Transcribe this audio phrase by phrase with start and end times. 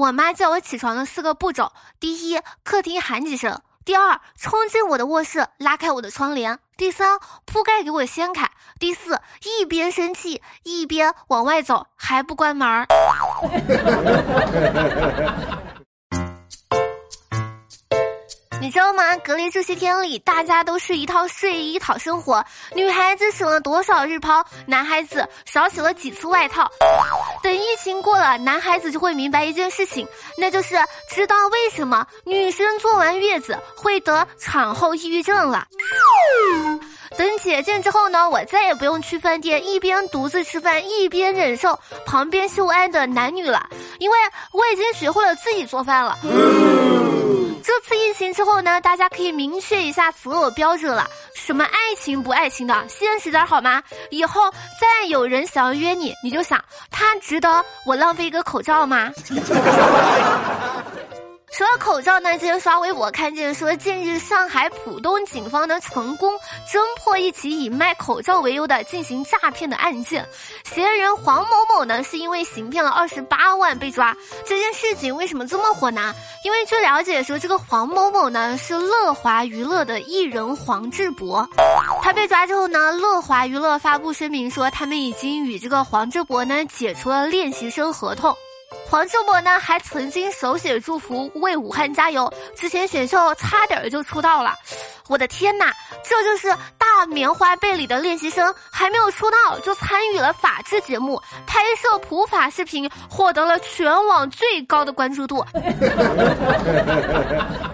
[0.00, 8.46] 我妈叫我起床的四个步骤：第一，客厅喊几声；第二，冲进我的卧室，拉开我的窗帘；第三，铺盖给我掀开；
[8.78, 12.66] 第四，一边生气一边往外走，还不关门
[18.60, 19.16] 你知道吗？
[19.24, 22.44] 隔离这些天里，大家都是一套睡衣讨生活。
[22.74, 26.70] 女孩子省了多少日抛，男孩子少洗了几次外套。
[27.42, 30.76] 等疫情过了，男孩子就会明白一件事情，那就是
[31.08, 35.66] 知道为什么女生坐完月子会得产后抑郁症了。
[37.16, 43.66] 等解禁之后呢，我再也不用去饭店一边独自吃饭一边忍受旁边秀恩爱的男女了，
[43.98, 44.18] 因为
[44.52, 46.18] 我已经学会了自己做饭了。
[47.70, 51.08] 这次疫情之后呢，大家可以明确一下择偶标准了。
[51.36, 53.80] 什么爱情不爱情的，现实点好吗？
[54.10, 56.60] 以后再有人想要约你，你就想
[56.90, 59.12] 他值得我浪费一个口罩吗？
[61.60, 66.32] 除了口罩呢，今天刷微博看见说，近日上海浦东警方呢成功
[66.66, 70.26] 侦破一起以卖口罩为由的进行诈骗的案件，
[70.64, 74.16] 嫌疑人黄某某呢是因为行骗了二十八万被抓。
[74.46, 76.14] 这件事情为什么这么火呢？
[76.46, 81.46] 因为据了解说，这个黄某某呢是乐华娱乐的艺人黄志博，
[82.00, 88.34] 他被抓之后呢，乐华娱乐发布声明说，他们已经与这个黄志博呢解除了练习生合同。
[88.90, 92.28] 黄志博呢，还曾经手写祝福为武汉加油。
[92.56, 94.52] 之前选秀差点就出道了，
[95.06, 105.46] 我的天哪，这就是大棉花被里的练习生，还没有出道就参与了法制节目，拍摄普法视频，获得了全网最高的关注度。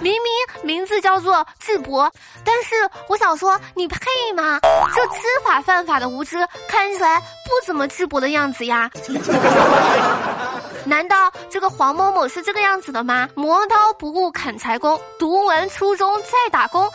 [0.00, 0.30] 明明
[0.62, 2.08] 名字叫做智博，
[2.44, 3.98] 但是我想说，你配
[4.36, 4.60] 吗？
[4.94, 6.36] 这知法犯法的无知，
[6.68, 8.88] 看起来不怎么智博的样子呀。
[10.90, 13.28] 难道这个黄某某是这个样子的吗？
[13.36, 16.90] 磨刀不误砍柴工，读完初中再打工，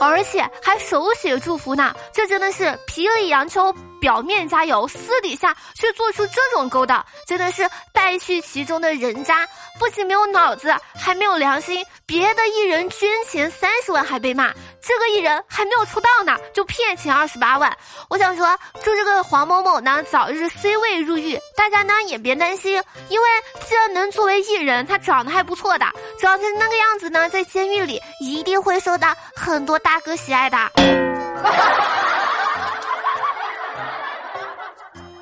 [0.00, 3.74] 而且还手写祝福呢，这真的是皮里洋秋。
[4.00, 9.46] 表面加油，私底下却做出这种勾当，真的是败絮其中的人渣，
[9.78, 11.84] 不仅没有脑子，还没有良心。
[12.06, 14.52] 别的艺人捐钱三十万还被骂，
[14.82, 17.76] 这个艺人还没有出道呢，就骗钱二十八万。
[18.08, 23.28] 我想说，祝这个黄某某呢早日 C 位入狱，大家呢也别担心，因为
[23.68, 25.86] 既然能作为艺人，他长得还不错的，
[26.18, 30.56] 长成那个样子呢，在监狱里一定会受到很多大哥喜爱的。
[30.56, 30.72] 哈
[31.52, 32.19] 哈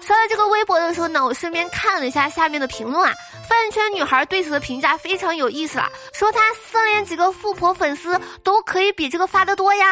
[0.09, 3.15] 刷到这个微博的时候呢，我顺便看了一下下面的评论啊。
[3.47, 9.85] 饭圈女孩对此的评价非常有意思啊，说她私连几个富婆粉丝都可以比这个发的多呀。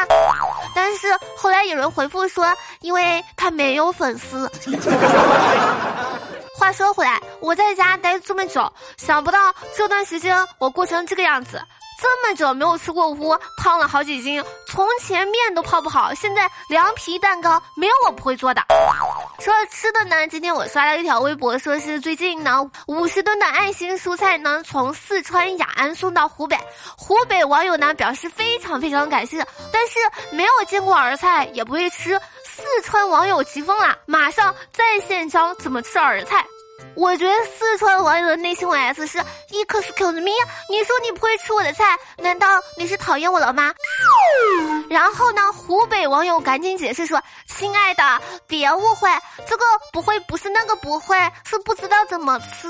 [0.73, 1.07] 但是
[1.37, 2.51] 后来有人回复说，
[2.81, 4.51] 因为她没有粉丝。
[6.57, 11.61] 话说回来，我在家待这么久，想不到这段时间我过成这个样子。
[11.99, 14.43] 这么久没有吃过屋，胖了好几斤。
[14.67, 18.61] 从前面都泡不好，现在凉皮蛋糕没有我不会做的。
[19.39, 26.57] 说到吃的呢，今天我刷了一条微博，说是最近呢五十吨的爱心蔬菜呢从四川雅安送到湖北，
[26.97, 29.93] 湖北网友呢表示非常非常感谢，但是
[30.31, 32.19] 没有见过儿菜也不会吃。
[32.43, 36.45] 四川网友急疯了，马上在线教怎么吃儿菜。
[36.95, 40.31] 我觉得四川网友的内心 OS 是：Excuse me，
[40.69, 43.73] 你说你不会吃我的菜，难道你是讨厌我了吗？
[44.89, 49.09] 然后呢，湖北网友赶紧解释说：“亲爱的，别误会，
[49.47, 52.67] 这个不会不是那个不会，是不知道怎么吃。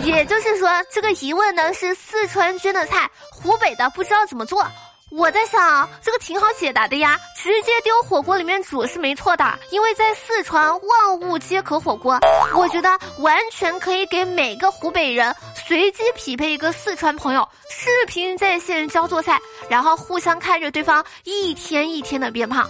[0.04, 4.66] 也就是说，这个疑问呢是四川捐的菜，湖北的不知道怎么做。
[5.10, 12.16] 我在想，这个挺好解答的呀，直接丢火锅里面煮是没错的，因为在四川万物皆可火锅。
[12.54, 12.88] 我觉得
[13.18, 15.34] 完全可以给每个湖北人
[15.66, 19.36] 随机匹配一个四川朋友，视频在线教做菜，
[19.68, 22.68] 然后互相看着对方一天一天的变胖。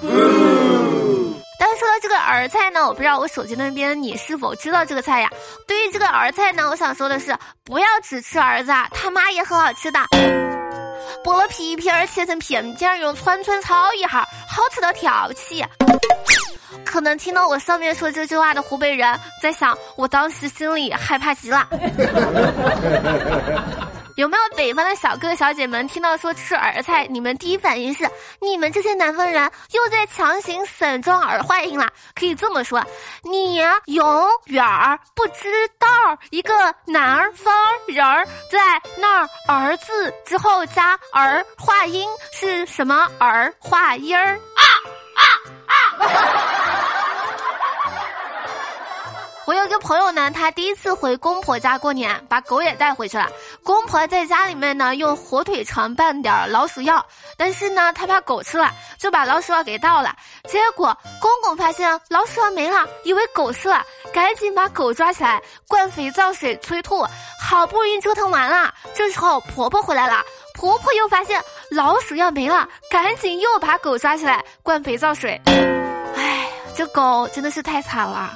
[1.59, 5.29] 但说到这个儿菜呢，我不知道我手机那边你是否知道这个菜呀？
[5.69, 10.00] 对于这个儿菜呢，我想说的是，不要只吃儿子啊，他妈也很好吃的。
[11.23, 15.65] 剥了皮皮儿，切成片片，用串串炒一下，好吃到跳起。
[16.85, 21.67] 可能听到我上面说这句话的湖北人，在想，我当时心里害怕极了。
[24.17, 28.09] 有没有北方的小哥小姐们听到说吃儿菜，你们第一反应是
[28.41, 31.89] 你们这些南方人又在强行散装儿化音了？
[32.15, 32.85] 可以这么说，
[33.23, 33.55] 你
[33.87, 34.65] 永远
[35.15, 35.89] 不知道
[36.31, 36.53] 一个
[36.87, 37.53] 南方
[37.87, 38.59] 人儿在
[38.97, 44.65] 那儿儿字之后加儿化音是什么儿化音儿啊
[45.17, 45.25] 啊
[45.67, 45.75] 啊！
[49.47, 53.29] 我有一个朋友呢，他第一次回公婆家过年，把狗也带回去了。
[53.62, 57.05] 公婆在家里面呢，用火腿肠拌点老鼠药，
[57.37, 60.15] 但是呢，他怕狗吃了，就把老鼠药给倒了。
[60.49, 67.07] 结果公公发现老鼠药没了，以为狗吃了，赶紧把狗抓起来灌肥皂水催吐。
[67.41, 70.23] 好不容易折腾完了，这时候婆婆回来了，
[70.55, 75.41] 婆婆又发现老鼠药没了，赶紧又把狗抓起来灌肥皂水。
[76.77, 78.31] 这狗真的是太惨了。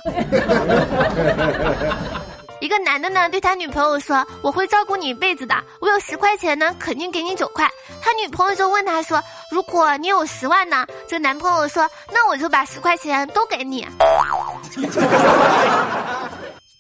[2.65, 7.69] 一个男的呢，对他女朋友说：“我会照顾你一辈子的，我有十块钱呢，肯定给你九块。”
[8.01, 9.23] 他女朋友就问他说
[9.53, 13.87] ：“如果你有十万呢？”这男朋友说：“那我就把十块钱都给你。”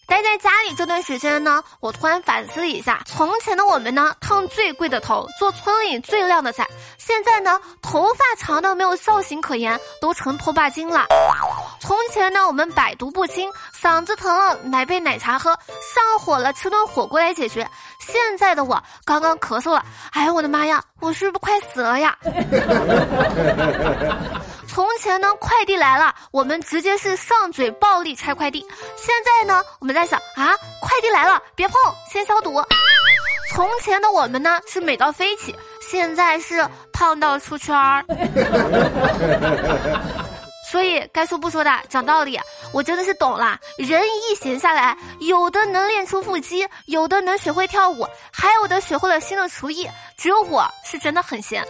[0.06, 6.64] 待在家里这段时间呢，我突然反思了一下，从前的我们呢，烫最贵的头，做村里最靓的仔，
[6.98, 11.06] 现在呢，头发长到没有造型可言，都成拖把精了。
[11.80, 13.50] 从前呢，我们百毒不侵，
[13.84, 17.68] 嗓子疼了来杯奶茶喝，上火了吃顿火锅来解决。
[18.00, 22.16] 现在的我刚刚咳嗽了，哎呦我的妈呀，我是不是快死了呀？
[24.66, 28.66] 从前呢，快递来了，我们直接是上嘴暴力拆快递。
[28.96, 31.76] 现在呢，我们在想啊，快递来了，别碰，
[32.10, 32.64] 先消毒。
[33.52, 38.02] 从前的我们呢，是美到飞起，现在是胖到出圈儿。
[40.74, 42.36] 所以该说不说的，讲道理，
[42.72, 43.56] 我真的是懂了。
[43.78, 51.64] 人一闲下来，有的能练出腹肌，有的能学会跳舞，还有的学会了新的厨艺，只有我是真的很闲。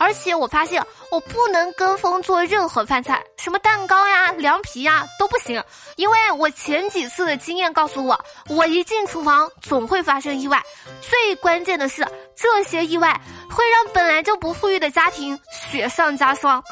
[0.00, 5.62] 而且我发现我不能跟风做任何饭菜，什么蛋糕呀、凉皮呀都不行，
[5.94, 8.18] 因为我前几次的经验告诉我，
[8.48, 10.60] 我一进厨房总会发生意外。
[11.00, 12.04] 最关键的是，
[12.36, 13.08] 这些意外
[13.48, 15.38] 会让本来就不富裕的家庭
[15.70, 16.62] 雪上加霜。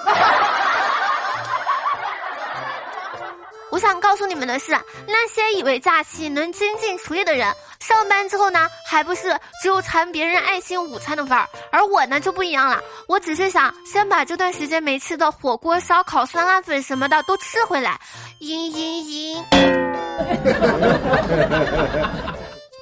[3.77, 4.73] 我想告诉你们的是，
[5.07, 7.55] 那些以为假期能精进厨艺的人。
[7.79, 18.01] 上班之后呢，还不是只有馋别人爱心午餐的份儿，而我呢就不一样了，我只是想先把这段时间没吃的火锅、烧烤、酸辣粉什么的都吃回来，
[18.41, 19.45] 嘤嘤嘤。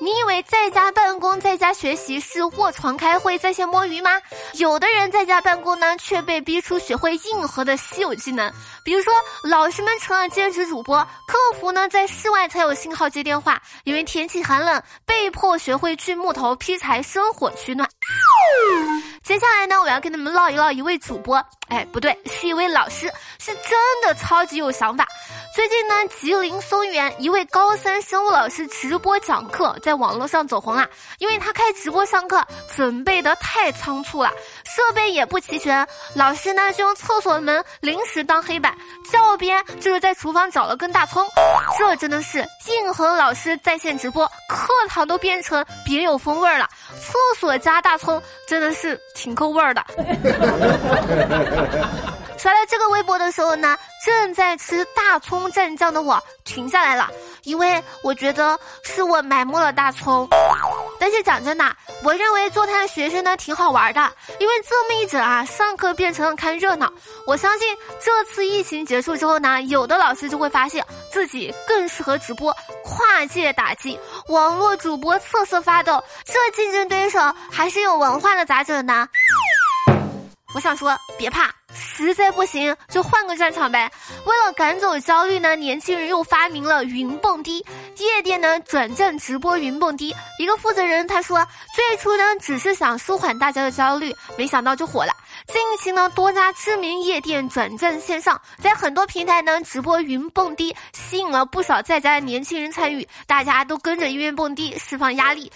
[0.00, 4.10] 你以为在家办公、在家学习是卧床开会、在线摸鱼吗？
[4.54, 8.52] 有的人在家办公呢，却被逼出学会硬核的稀有技能，
[8.84, 17.88] 比如说老师们成了兼职主播，客服呢在室外才有信号接电话，因为天气寒冷，被迫学会锯木头、劈柴、生火取暖。
[19.22, 25.06] 接下来呢，我要跟你们唠一唠一位主播，哎，不对，是一位老师，是真的超级有想法。
[25.54, 30.84] 最近呢，吉林松原一位高三生物老师直播讲课，在网络上走红了。
[31.18, 34.32] 因为他开直播上课准备的太仓促了，
[34.64, 35.86] 设备也不齐全。
[36.14, 38.76] 老师呢就用厕所门临时当黑板，
[39.12, 41.24] 教鞭就是在厨房找了根大葱。
[41.78, 46.68] 这真的是硬核老师在线直播，课堂都变成别有风味了。
[47.00, 49.84] 厕所加大葱，真的是挺够味儿的。
[52.44, 53.74] 刷到这个微博的时候呢，
[54.04, 57.10] 正在吃大葱蘸酱的我停下来了，
[57.44, 60.28] 因为我觉得是我埋没了大葱。
[61.00, 61.64] 但是讲真的，
[62.02, 66.92] 我认为做他的学生呢挺好玩的，因为这么一整啊，上课变成了看热闹。
[67.26, 67.66] 我相信
[67.98, 72.54] 这次疫情结束之后呢，有的老师就会发现自己更适合直播，
[72.84, 73.98] 跨界打击
[74.28, 77.18] 网络主播瑟瑟发抖，这竞争对手
[77.50, 79.08] 还是有文化的，咋整呢？
[80.54, 81.50] 我想说，别怕。
[81.96, 83.90] 实在不行就换个战场呗。
[84.26, 87.64] 为了赶走焦虑呢，年轻人又发明了云蹦迪，
[87.98, 90.14] 夜店呢转战直播云蹦迪。
[90.38, 95.12] 一个负责人他说，最初呢只是想舒缓大家的焦虑，没想到就火了。
[95.46, 105.50] 近期呢多家知名夜店转战线上，在很多平台呢直播云蹦迪，吸引了不少在家的年轻人参与，大家都跟着音乐蹦迪释放压力。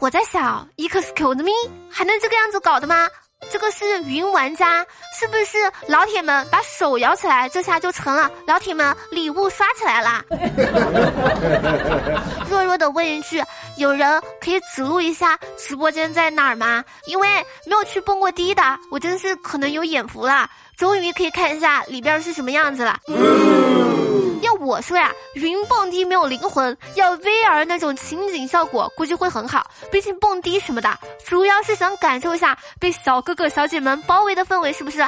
[0.00, 1.52] 我在想，excuse me，
[1.90, 3.08] 还能这个样子搞的吗？
[3.50, 4.84] 这个是云玩家，
[5.18, 10.22] 是不是老铁们把手摇起来，这下就成了老铁们礼物刷起来啦？
[12.50, 13.42] 弱弱的问一句，
[13.76, 16.84] 有人可以指路一下直播间在哪儿吗？
[17.06, 17.28] 因为
[17.64, 22.98] 没有去蹦过迪的，我真是可能有眼福了，终于可以看一下里边是什么样子了。
[23.06, 23.14] 要
[24.60, 29.70] 我说呀，云蹦迪没有灵魂，要 VR 那种情景效果估计会很好。
[29.90, 34.98] 毕竟蹦迪什么的，主要是想感受一下被小哥哥小姐们包围的氛围，是不是？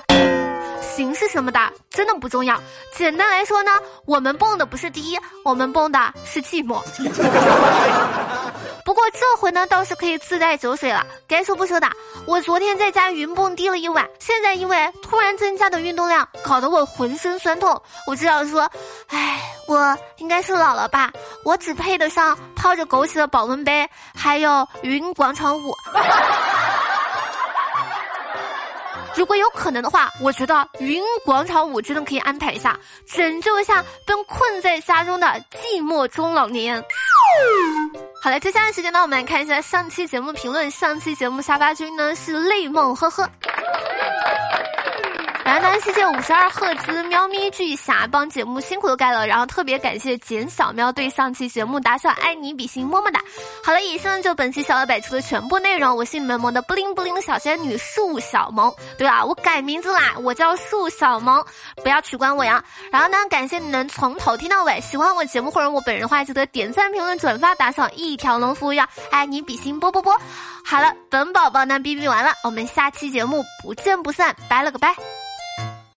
[0.81, 2.61] 形式什么的真的不重要。
[2.97, 3.71] 简单来说呢，
[4.07, 6.81] 我们蹦的不是第一，我们蹦的是寂寞。
[8.85, 11.07] 不过这回呢，倒是可以自带酒水了。
[11.29, 11.89] 该说不说的，
[12.27, 17.81] 我昨天在家云蹦迪了一晚，现在因为突然增加的运动量，搞得我浑身酸痛。
[18.07, 18.69] 我只想说，
[19.09, 21.11] 唉，我应该是老了吧？
[21.45, 25.75] 我只配得上泡着枸杞的保温杯，还有云广场舞。
[29.17, 36.83] 如果有可能的话，我觉得云广场舞真的可以安排一下，拯救一下被困在家中的寂寞中老年。
[38.23, 40.71] 好了，接下来时间呢，我们来看一下上期节目评论。
[40.71, 43.27] 上期节目沙发君呢是泪梦，呵呵。
[45.61, 53.21] 蓝蓝世界五十二赫兹喵咪巨侠帮节目辛苦的盖了，然后特别感谢简小喵对上期节目打赏，爱你比心么么哒。
[53.63, 55.95] 好了，以上就本期小老百出的全部内容。
[55.95, 58.73] 我是你们萌的布灵布灵的小仙女树小萌。
[58.97, 61.45] 对啊，我改名字啦，我叫树小萌，
[61.83, 62.65] 不要取关我呀。
[62.91, 70.19] 然后呢，感谢你能从头听到尾，喜欢我节目或者我本人的话，记得点赞、评论、转发、打赏，一条龙服务呀，爱你比心啵啵啵。
[70.65, 74.95] 好了，本宝宝呢哔哔完了，我们下期节目不见不散，拜了个拜。